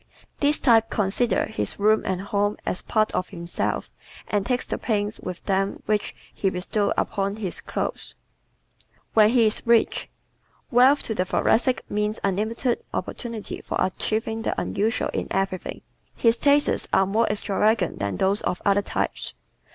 This 0.39 0.59
type 0.59 0.89
considers 0.89 1.53
his 1.57 1.77
room 1.77 2.01
and 2.05 2.21
home 2.21 2.57
as 2.65 2.81
a 2.81 2.85
part 2.85 3.13
of 3.13 3.29
himself 3.29 3.91
and 4.27 4.43
takes 4.43 4.65
the 4.65 4.79
pains 4.79 5.19
with 5.19 5.43
them 5.45 5.83
which 5.85 6.15
he 6.33 6.49
bestows 6.49 6.91
upon 6.97 7.35
his 7.35 7.61
clothes. 7.61 8.15
When 9.13 9.29
He 9.29 9.45
is 9.45 9.61
Rich¶ 9.63 10.09
Wealth 10.71 11.03
to 11.03 11.13
the 11.13 11.23
Thoracic 11.23 11.83
means 11.87 12.19
unlimited 12.23 12.83
opportunity 12.91 13.61
for 13.61 13.77
achieving 13.79 14.41
the 14.41 14.59
unusual 14.59 15.09
in 15.09 15.27
everything. 15.29 15.83
His 16.15 16.35
tastes 16.35 16.87
are 16.91 17.05
more 17.05 17.27
extravagant 17.27 17.99
than 17.99 18.17
those 18.17 18.41
of 18.41 18.59
other 18.65 18.81
types. 18.81 19.35